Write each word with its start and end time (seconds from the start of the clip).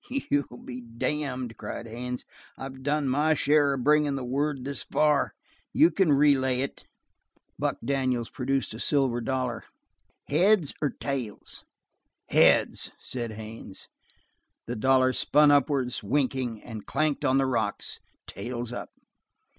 "You'll 0.31 0.57
be 0.57 0.81
damned," 0.81 1.57
cried 1.57 1.85
Haines. 1.85 2.25
"I've 2.57 2.81
done 2.81 3.07
my 3.07 3.35
share 3.35 3.77
by 3.77 3.83
bringing 3.83 4.15
the 4.15 4.23
word 4.23 4.65
this 4.65 4.81
far. 4.81 5.35
You 5.73 5.91
can 5.91 6.11
relay 6.11 6.61
it." 6.61 6.85
Buck 7.59 7.77
Daniels 7.85 8.31
produced 8.31 8.73
a 8.73 8.79
silver 8.79 9.21
dollar. 9.21 9.63
"Heads 10.27 10.73
or 10.81 10.89
tails?" 10.89 11.65
"Heads!" 12.29 12.89
said 12.99 13.33
Haines. 13.33 13.89
The 14.65 14.75
dollar 14.75 15.13
spun 15.13 15.51
upwards, 15.51 16.01
winking, 16.01 16.63
and 16.63 16.87
clanked 16.87 17.23
on 17.23 17.37
the 17.37 17.45
rocks, 17.45 17.99
tails 18.25 18.73
up. 18.73 18.89